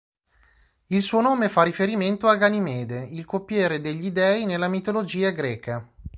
[0.87, 5.87] Il suo nome fa riferimento a Ganimede, il coppiere degli dei nella mitologia greca.